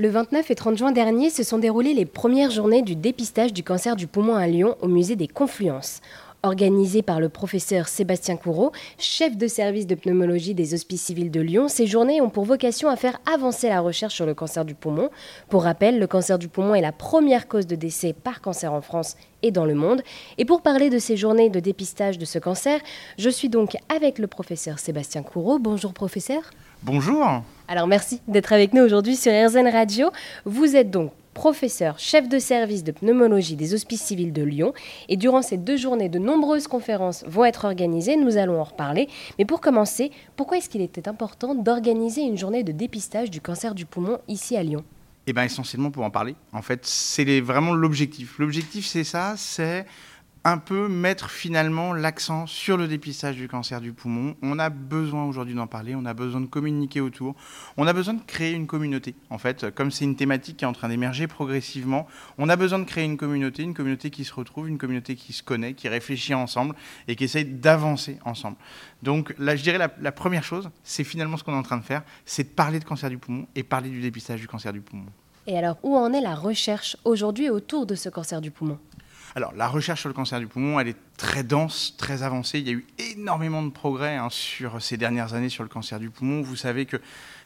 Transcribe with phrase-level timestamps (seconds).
[0.00, 3.64] Le 29 et 30 juin dernier se sont déroulées les premières journées du dépistage du
[3.64, 6.02] cancer du poumon à Lyon au musée des Confluences.
[6.44, 11.40] Organisées par le professeur Sébastien Courreau, chef de service de pneumologie des Hospices civils de
[11.40, 14.76] Lyon, ces journées ont pour vocation à faire avancer la recherche sur le cancer du
[14.76, 15.10] poumon.
[15.48, 18.82] Pour rappel, le cancer du poumon est la première cause de décès par cancer en
[18.82, 20.02] France et dans le monde.
[20.38, 22.78] Et pour parler de ces journées de dépistage de ce cancer,
[23.18, 25.58] je suis donc avec le professeur Sébastien Courreau.
[25.58, 26.42] Bonjour professeur.
[26.84, 27.42] Bonjour.
[27.66, 30.10] Alors merci d'être avec nous aujourd'hui sur RZN Radio.
[30.44, 34.72] Vous êtes donc professeur, chef de service de pneumologie des Hospices civils de Lyon.
[35.08, 38.16] Et durant ces deux journées, de nombreuses conférences vont être organisées.
[38.16, 39.08] Nous allons en reparler.
[39.38, 43.74] Mais pour commencer, pourquoi est-ce qu'il était important d'organiser une journée de dépistage du cancer
[43.74, 44.84] du poumon ici à Lyon?
[45.26, 46.36] Eh bien, essentiellement pour en parler.
[46.52, 48.38] En fait, c'est vraiment l'objectif.
[48.38, 49.84] L'objectif, c'est ça, c'est
[50.44, 54.36] un peu mettre finalement l'accent sur le dépistage du cancer du poumon.
[54.42, 57.34] On a besoin aujourd'hui d'en parler, on a besoin de communiquer autour,
[57.76, 59.14] on a besoin de créer une communauté.
[59.30, 62.06] En fait, comme c'est une thématique qui est en train d'émerger progressivement,
[62.38, 65.32] on a besoin de créer une communauté, une communauté qui se retrouve, une communauté qui
[65.32, 66.74] se connaît, qui réfléchit ensemble
[67.08, 68.56] et qui essaye d'avancer ensemble.
[69.02, 71.84] Donc là, je dirais la, première chose, c'est finalement ce qu'on est en train de
[71.84, 74.80] faire, c'est de parler de cancer du poumon et parler du dépistage du cancer du
[74.80, 75.06] poumon.
[75.46, 78.78] Et alors, où en est la recherche aujourd'hui autour de ce cancer du poumon?
[79.34, 82.60] Alors, la recherche sur le cancer du poumon, elle est très dense, très avancée.
[82.60, 86.00] Il y a eu énormément de progrès hein, sur ces dernières années sur le cancer
[86.00, 86.40] du poumon.
[86.40, 86.96] Vous savez que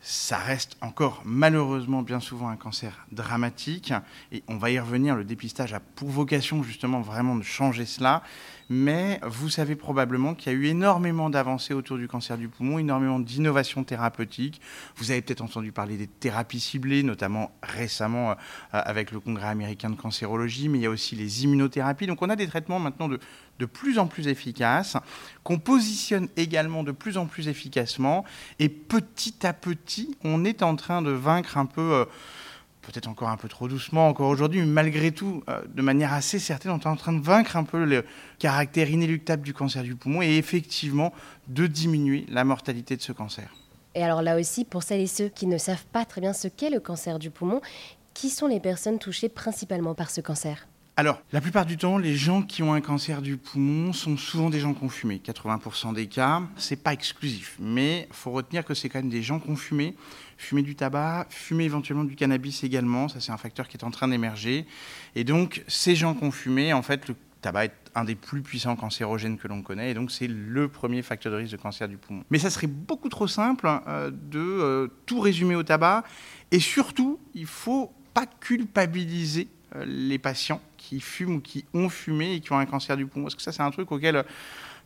[0.00, 3.92] ça reste encore malheureusement bien souvent un cancer dramatique.
[4.32, 5.14] Et on va y revenir.
[5.14, 8.22] Le dépistage a pour vocation justement vraiment de changer cela
[8.68, 12.78] mais vous savez probablement qu'il y a eu énormément d'avancées autour du cancer du poumon,
[12.78, 14.60] énormément d'innovations thérapeutiques.
[14.96, 18.34] Vous avez peut-être entendu parler des thérapies ciblées, notamment récemment euh,
[18.72, 22.06] avec le Congrès américain de cancérologie, mais il y a aussi les immunothérapies.
[22.06, 23.18] Donc on a des traitements maintenant de,
[23.58, 24.96] de plus en plus efficaces,
[25.44, 28.24] qu'on positionne également de plus en plus efficacement,
[28.58, 31.92] et petit à petit, on est en train de vaincre un peu...
[31.92, 32.04] Euh,
[32.82, 36.38] peut-être encore un peu trop doucement encore aujourd'hui, mais malgré tout, euh, de manière assez
[36.38, 38.04] certaine, on est en train de vaincre un peu le
[38.38, 41.12] caractère inéluctable du cancer du poumon et effectivement
[41.48, 43.54] de diminuer la mortalité de ce cancer.
[43.94, 46.48] Et alors là aussi, pour celles et ceux qui ne savent pas très bien ce
[46.48, 47.60] qu'est le cancer du poumon,
[48.14, 50.66] qui sont les personnes touchées principalement par ce cancer?
[50.98, 54.50] Alors, la plupart du temps, les gens qui ont un cancer du poumon sont souvent
[54.50, 55.22] des gens fumé.
[55.24, 59.40] 80% des cas, c'est pas exclusif, mais faut retenir que c'est quand même des gens
[59.54, 59.94] fumé,
[60.38, 63.92] fumer du tabac, fumer éventuellement du cannabis également, ça c'est un facteur qui est en
[63.92, 64.66] train d'émerger.
[65.14, 69.38] Et donc, ces gens fumé, en fait, le tabac est un des plus puissants cancérogènes
[69.38, 72.24] que l'on connaît, et donc c'est le premier facteur de risque de cancer du poumon.
[72.30, 76.02] Mais ça serait beaucoup trop simple euh, de euh, tout résumer au tabac,
[76.50, 79.46] et surtout, il faut pas culpabiliser
[79.84, 83.24] les patients qui fument ou qui ont fumé et qui ont un cancer du poumon
[83.24, 84.22] Parce que ça, c'est un truc auquel euh,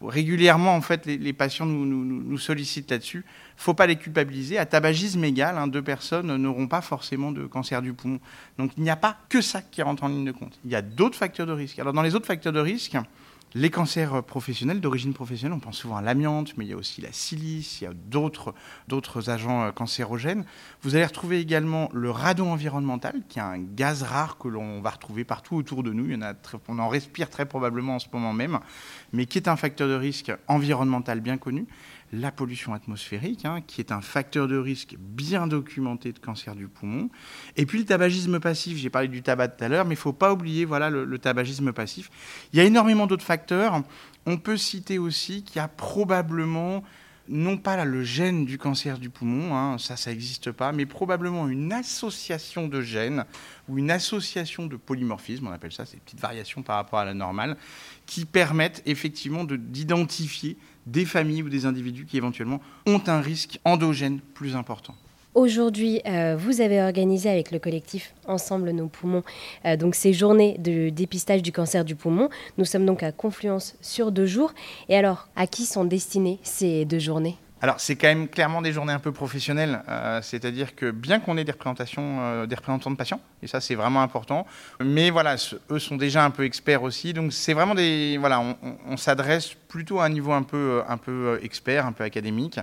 [0.01, 3.25] régulièrement, en fait, les, patients nous, sollicitent là-dessus.
[3.27, 4.59] Il ne faut pas les culpabiliser.
[4.59, 8.19] À tabagisme égal, hein, deux personnes n'auront pas forcément de cancer du poumon.
[8.59, 10.59] Donc, il n'y a pas que ça qui rentre en ligne de compte.
[10.65, 11.79] Il y a d'autres facteurs de risque.
[11.79, 12.97] Alors, dans les autres facteurs de risque,
[13.55, 17.01] les cancers professionnels, d'origine professionnelle, on pense souvent à l'amiante, mais il y a aussi
[17.01, 18.55] la silice, il y a d'autres,
[19.29, 20.45] agents euh, cancérogènes.
[20.83, 24.91] Vous allez retrouver également le radon environnemental, qui est un gaz rare que l'on va
[24.91, 26.09] retrouver partout autour de nous.
[26.69, 28.59] On en respire très probablement en ce moment même,
[29.13, 31.67] mais qui est un facteur de risque environnemental bien connu
[32.13, 36.69] la pollution atmosphérique, hein, qui est un facteur de risque bien documenté de cancer du
[36.69, 37.09] poumon.
[37.57, 40.03] Et puis le tabagisme passif, j'ai parlé du tabac tout à l'heure, mais il ne
[40.03, 42.11] faut pas oublier voilà, le, tabagisme passif.
[42.53, 43.83] Il y a énormément d'autres facteurs.
[44.27, 46.85] On peut citer aussi qu'il y a probablement,
[47.33, 51.49] non pas le gène du cancer du poumon, hein, ça, ça n'existe pas, mais probablement
[51.49, 53.25] une association de gènes
[53.69, 57.15] ou une association de polymorphismes, on appelle ça, ces petites variations par rapport à la
[57.15, 57.57] normale,
[58.07, 64.21] qui permettent effectivement d'identifier des familles ou des individus qui éventuellement ont un risque endogène
[64.21, 64.95] plus important.
[65.35, 69.23] Aujourd'hui, euh, vous avez organisé avec le collectif Ensemble nos poumons
[69.65, 72.29] euh, ces journées de dépistage du cancer du poumon.
[72.59, 74.53] Nous sommes donc à Confluence sur deux jours.
[74.91, 77.39] Et alors, à qui sont destinées ces deux journées?
[77.63, 81.37] Alors, c'est quand même clairement des journées un peu professionnelles, euh, c'est-à-dire que bien qu'on
[81.37, 81.55] ait des
[81.97, 84.49] euh, des représentants de patients, et ça c'est vraiment important,
[84.81, 85.37] mais voilà,
[85.71, 88.43] eux sont déjà un peu experts aussi, donc c'est vraiment des, voilà,
[88.85, 92.59] on, s'adresse plutôt à un niveau un peu, un peu expert, un peu académique,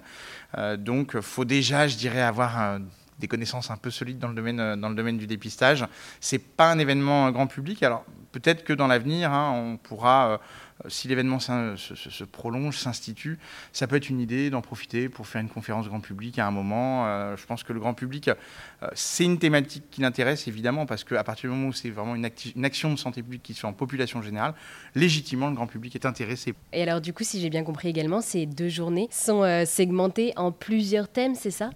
[0.58, 2.80] euh, donc faut déjà, je dirais, avoir
[3.20, 5.86] des connaissances un peu solides dans le domaine, dans le domaine du dépistage.
[6.20, 7.84] C'est pas un événement grand public.
[7.84, 10.40] Alors peut-être que dans l'avenir, hein, on pourra
[10.86, 13.38] euh, si l'événement se, prolonge, s'institue,
[13.74, 16.52] ça peut être une idée d'en profiter pour faire une conférence grand public à un
[16.52, 17.06] moment.
[17.08, 21.04] Euh, je pense que le grand public, euh, c'est une thématique qui l'intéresse évidemment parce
[21.04, 23.62] qu'à partir du moment où c'est vraiment une, une, action de santé publique qui se
[23.62, 24.54] fait en population générale,
[24.96, 26.54] légitimement le grand public est intéressé.
[26.72, 30.52] Et alors du coup, si j'ai bien compris également, ces deux journées sont segmentées en
[30.52, 31.72] plusieurs thèmes, c'est ça?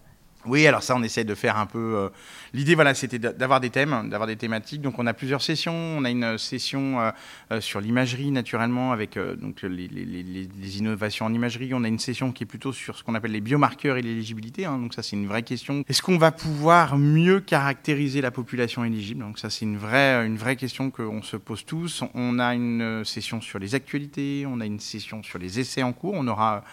[0.46, 1.96] Oui, alors ça, on essaie de faire un peu.
[1.96, 2.10] Euh,
[2.54, 4.82] l'idée, voilà, c'était d'avoir des thèmes, d'avoir des thématiques.
[4.82, 5.74] Donc, on a plusieurs sessions.
[5.74, 7.12] On a une session euh,
[7.52, 11.74] euh, sur l'imagerie, naturellement, avec donc les, les, innovations en imagerie.
[11.74, 14.66] On a une session qui est plutôt sur ce qu'on appelle les biomarqueurs et l'éligibilité.
[14.66, 14.78] Hein.
[14.80, 15.84] donc, ça, c'est une vraie question.
[15.88, 19.22] Est-ce qu'on va pouvoir mieux caractériser la population éligible?
[19.22, 22.04] Donc, ça, c'est une vraie, une vraie question qu'on se pose tous.
[22.14, 24.46] On a une session sur les actualités.
[24.46, 26.16] On a une session sur les essais en cours.
[26.16, 26.64] On aura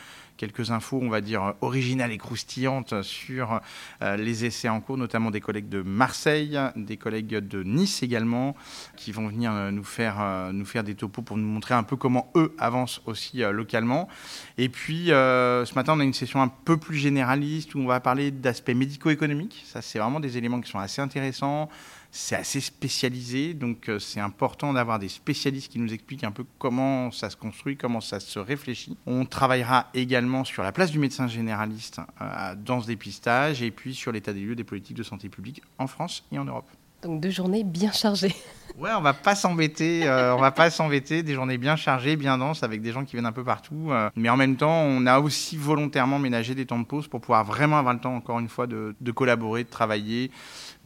[0.40, 3.60] quelques infos, on va dire, originales et croustillantes sur
[4.00, 8.56] euh, les essais en cours, notamment des collègues de Marseille, des collègues de Nice également,
[8.96, 11.82] qui vont venir euh, nous faire, euh, nous faire des topos pour nous montrer un
[11.82, 14.08] peu comment eux avancent aussi localement.
[14.56, 18.00] Et puis, ce matin, on a une session un peu plus généraliste où on va
[18.00, 19.62] parler d'aspects médico-économiques.
[19.66, 21.68] Ça, c'est vraiment des éléments qui sont assez intéressants
[22.10, 26.44] c'est assez spécialisé, donc euh, c'est important d'avoir des spécialistes qui nous expliquent un peu
[26.58, 28.96] comment ça se construit, comment ça se réfléchit.
[29.06, 33.94] On travaillera également sur la place du médecin généraliste euh, dans ce dépistage et puis
[33.94, 36.68] sur l'état des lieux des politiques de santé publique en France et en Europe.
[37.02, 38.34] Donc deux journées bien chargées.
[38.78, 42.38] Ouais, on va pas s'embêter, euh, on va pas s'embêter, des journées bien chargées, bien
[42.38, 43.90] denses, avec des gens qui viennent un peu partout.
[44.16, 47.44] mais en même temps, on a aussi volontairement ménagé des temps de pause pour pouvoir
[47.44, 50.30] vraiment avoir le temps, encore une fois, de, de collaborer, de travailler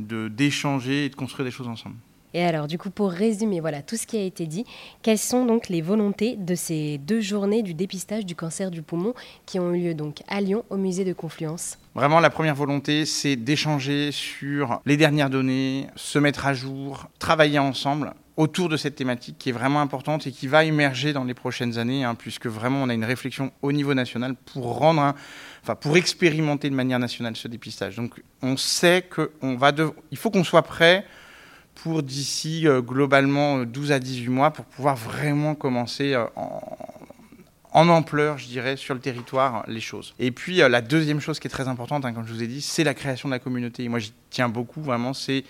[0.01, 1.95] d'échanger et de construire des choses ensemble.
[2.35, 4.65] Et alors, du coup, pour résumer, voilà tout ce qui a été dit,
[5.03, 9.15] quelles sont donc les volontés de ces deux journées du dépistage du cancer du poumon
[9.47, 13.07] qui ont eu lieu donc à Lyon au musée de Confluence Vraiment, la première volonté,
[13.07, 18.97] c'est d'échanger sur les dernières données, se mettre à jour, travailler ensemble autour de cette
[18.97, 22.49] thématique qui est vraiment importante et qui va émerger dans les prochaines années, hein, puisque
[22.49, 25.15] vraiment on a une réflexion au niveau national pour rendre,
[25.63, 27.95] enfin pour expérimenter de manière nationale ce dépistage.
[27.95, 29.71] Donc on sait qu'il va
[30.11, 31.07] il faut qu'on soit prêt
[31.75, 36.25] pour d'ici euh, globalement 12 à 18 mois pour pouvoir vraiment commencer euh,
[37.73, 40.15] en, ampleur, je dirais, sur le territoire, les choses.
[40.19, 42.47] Et puis euh, la deuxième chose qui est très importante, hein, comme je vous ai
[42.47, 43.89] dit, c'est la création de la communauté.
[43.89, 45.45] Moi, j'y tiens beaucoup, vraiment, c'est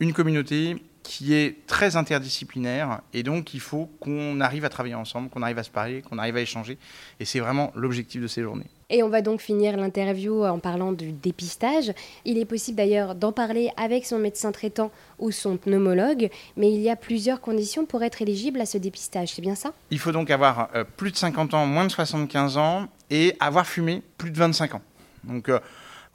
[0.00, 0.76] une communauté
[1.08, 5.56] qui est très interdisciplinaire et donc il faut qu'on arrive à travailler ensemble, qu'on arrive
[5.56, 6.76] à se parler, qu'on arrive à échanger
[7.18, 8.66] et c'est vraiment l'objectif de ces journées.
[8.90, 11.94] Et on va donc finir l'interview en parlant du dépistage.
[12.26, 16.28] Il est possible d'ailleurs d'en parler avec son médecin traitant ou son pneumologue,
[16.58, 19.72] mais il y a plusieurs conditions pour être éligible à ce dépistage, c'est bien ça?
[19.90, 23.66] Il faut donc avoir euh, plus de 50 ans, moins de 75 ans et avoir
[23.66, 24.82] fumé plus de 25 ans.
[25.24, 25.58] Donc euh,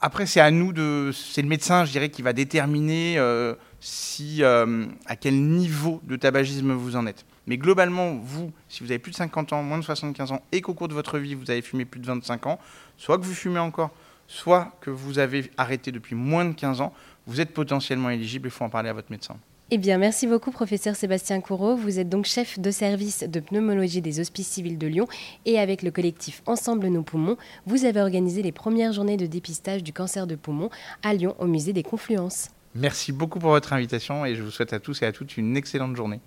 [0.02, 1.10] après c'est à nous de...
[1.14, 3.16] C'est le médecin, je dirais, qui va déterminer...
[3.18, 7.26] Euh, si, euh, à quel niveau de tabagisme vous en êtes.
[7.48, 10.62] Mais globalement, vous, si vous avez plus de 50 ans, moins de 75 ans, et
[10.62, 12.60] qu'au cours de votre vie, vous avez fumé plus de 25 ans,
[12.98, 13.92] soit que vous fumez encore,
[14.28, 16.94] soit que vous avez arrêté depuis moins de 15 ans,
[17.28, 19.36] vous êtes potentiellement éligible, il faut en parler à votre médecin.
[19.70, 21.76] Eh bien, merci beaucoup, professeur Sébastien Courreau.
[21.76, 25.08] Vous êtes donc chef de service de pneumologie des Hospices civils de Lyon
[25.46, 29.84] et avec le collectif Ensemble nos poumons, vous avez organisé les premières journées de dépistage
[29.84, 30.70] du cancer de poumon
[31.02, 32.50] à Lyon au musée des Confluences.
[32.76, 35.56] Merci beaucoup pour votre invitation et je vous souhaite à tous et à toutes une
[35.56, 36.22] excellente journée.